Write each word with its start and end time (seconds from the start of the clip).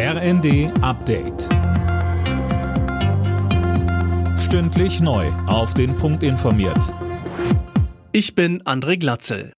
RND 0.00 0.70
Update. 0.80 1.48
Stündlich 4.38 5.00
neu. 5.00 5.26
Auf 5.48 5.74
den 5.74 5.96
Punkt 5.96 6.22
informiert. 6.22 6.94
Ich 8.12 8.36
bin 8.36 8.62
André 8.62 8.96
Glatzel. 8.96 9.52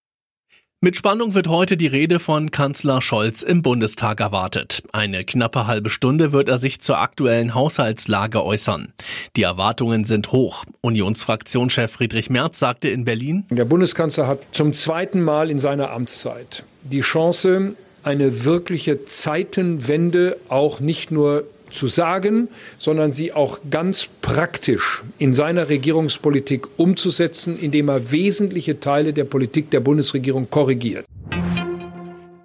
Mit 0.80 0.96
Spannung 0.96 1.34
wird 1.34 1.48
heute 1.48 1.76
die 1.76 1.88
Rede 1.88 2.18
von 2.18 2.50
Kanzler 2.50 3.02
Scholz 3.02 3.42
im 3.42 3.60
Bundestag 3.60 4.20
erwartet. 4.20 4.82
Eine 4.94 5.26
knappe 5.26 5.66
halbe 5.66 5.90
Stunde 5.90 6.32
wird 6.32 6.48
er 6.48 6.56
sich 6.56 6.80
zur 6.80 7.02
aktuellen 7.02 7.54
Haushaltslage 7.54 8.42
äußern. 8.42 8.94
Die 9.36 9.42
Erwartungen 9.42 10.06
sind 10.06 10.32
hoch. 10.32 10.64
Unionsfraktionschef 10.80 11.92
Friedrich 11.92 12.30
Merz 12.30 12.58
sagte 12.58 12.88
in 12.88 13.04
Berlin, 13.04 13.44
Der 13.50 13.66
Bundeskanzler 13.66 14.26
hat 14.26 14.38
zum 14.52 14.72
zweiten 14.72 15.20
Mal 15.20 15.50
in 15.50 15.58
seiner 15.58 15.90
Amtszeit 15.90 16.64
die 16.82 17.02
Chance, 17.02 17.74
eine 18.02 18.44
wirkliche 18.44 19.04
Zeitenwende 19.04 20.36
auch 20.48 20.80
nicht 20.80 21.10
nur 21.10 21.44
zu 21.70 21.86
sagen, 21.86 22.48
sondern 22.78 23.12
sie 23.12 23.32
auch 23.32 23.58
ganz 23.70 24.08
praktisch 24.22 25.02
in 25.18 25.34
seiner 25.34 25.68
Regierungspolitik 25.68 26.66
umzusetzen, 26.76 27.58
indem 27.58 27.88
er 27.88 28.12
wesentliche 28.12 28.80
Teile 28.80 29.12
der 29.12 29.24
Politik 29.24 29.70
der 29.70 29.80
Bundesregierung 29.80 30.50
korrigiert. 30.50 31.04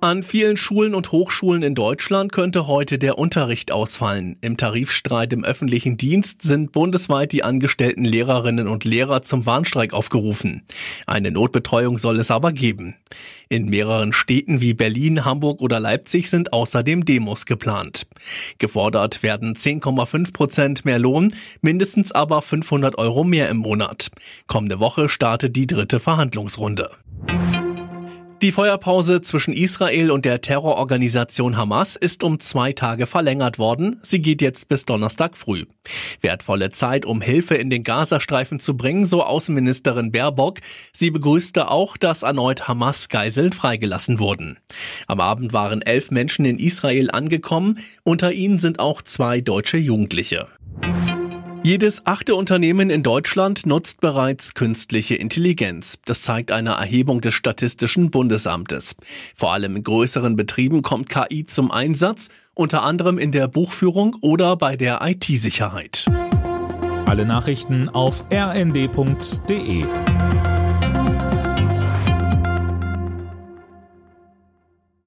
An 0.05 0.22
vielen 0.22 0.55
Schulen 0.55 0.94
und 0.94 1.12
Hochschulen 1.12 1.64
in 1.64 1.73
Deutschland 1.73 2.32
könnte 2.32 2.68
heute 2.68 3.00
der 3.00 3.18
Unterricht 3.18 3.72
ausfallen. 3.72 4.38
Im 4.41 4.55
Tarifstreit 4.55 5.34
im 5.34 5.44
öffentlichen 5.44 5.98
Dienst 5.98 6.44
sind 6.44 6.72
bundesweit 6.72 7.32
die 7.32 7.41
angestellten 7.41 8.05
Lehrerinnen 8.05 8.68
und 8.68 8.86
Lehrer 8.86 9.23
zum 9.23 9.48
Warnstreik 9.48 9.94
aufgerufen. 9.94 10.62
Eine 11.08 11.32
Notbetreuung 11.32 11.98
soll 11.98 12.20
es 12.20 12.30
aber 12.30 12.52
geben. 12.52 12.94
In 13.49 13.68
mehreren 13.68 14.13
Städten 14.13 14.62
wie 14.62 14.76
Berlin, 14.76 15.26
Hamburg 15.26 15.60
oder 15.60 15.80
Leipzig 15.80 16.30
sind 16.30 16.54
außerdem 16.54 17.04
Demos 17.04 17.48
geplant. 17.48 18.05
Gefordert 18.60 19.24
werden 19.24 19.55
10,5 19.55 20.34
Prozent 20.34 20.85
mehr 20.85 20.99
Lohn, 20.99 21.34
mindestens 21.62 22.12
aber 22.12 22.44
500 22.44 22.99
Euro 22.99 23.24
mehr 23.24 23.49
im 23.49 23.57
Monat. 23.57 24.12
Kommende 24.46 24.79
Woche 24.79 25.10
startet 25.10 25.55
die 25.55 25.66
dritte 25.66 25.99
Verhandlungsrunde. 25.99 26.91
Die 28.41 28.52
Feuerpause 28.52 29.22
zwischen 29.22 29.54
Israel 29.54 30.12
und 30.12 30.26
der 30.26 30.41
Terrororganisation 30.41 31.55
Hamas 31.55 31.96
ist 31.96 32.22
um 32.22 32.40
zwei 32.41 32.74
Tage 32.74 33.08
verlängert 33.08 33.60
worden. 33.60 34.00
Sie 34.02 34.22
geht 34.22 34.41
jetzt 34.41 34.68
bis 34.68 34.86
Donnerstag 34.86 35.38
früh. 35.38 35.66
Wertvolle 36.20 36.70
Zeit, 36.70 37.06
um 37.06 37.22
Hilfe 37.22 37.56
in 37.56 37.70
den 37.70 37.84
Gazastreifen 37.84 38.60
zu 38.60 38.76
bringen, 38.76 39.06
so 39.06 39.24
Außenministerin 39.24 40.12
Baerbock. 40.12 40.60
Sie 40.91 41.12
begrüßte 41.12 41.72
auch, 41.72 41.96
dass 41.96 42.24
erneut 42.24 42.68
Hamas-Geiseln 42.68 43.54
freigelassen 43.54 44.20
wurden. 44.20 44.60
Am 45.08 45.22
Abend 45.22 45.54
waren 45.54 45.82
elf 45.82 46.12
Menschen 46.12 46.44
in 46.44 46.60
Israel 46.60 47.10
angekommen. 47.12 47.80
Unter 48.04 48.34
ihnen 48.34 48.60
sind 48.60 48.80
auch 48.80 49.02
zwei 49.02 49.40
deutsche 49.40 49.78
Jugendliche. 49.78 50.48
Jedes 51.66 52.05
achte 52.05 52.35
Unternehmen 52.35 52.91
in 52.91 53.02
Deutschland 53.02 53.66
nutzt 53.66 53.99
bereits 53.99 54.54
künstliche 54.54 55.16
Intelligenz. 55.16 55.98
Das 56.05 56.22
zeigt 56.22 56.52
eine 56.52 56.74
Erhebung 56.74 57.22
des 57.22 57.34
Statistischen 57.34 58.12
Bundesamtes. 58.12 58.96
Vor 59.35 59.52
allem 59.52 59.76
in 59.76 59.82
größeren 59.82 60.35
Betrieben 60.35 60.84
kommt 60.84 61.10
KI 61.10 61.48
zum 61.48 61.72
Einsatz, 61.72 62.27
unter 62.54 62.84
anderem 62.84 63.18
in 63.18 63.32
der 63.32 63.48
Buchführung 63.48 64.16
oder 64.22 64.57
bei 64.57 64.75
der 64.75 65.00
IT-Sicherheit. 65.02 66.06
Alle 67.07 67.25
Nachrichten 67.25 67.90
auf 67.90 68.25
rnd.de 68.31 69.85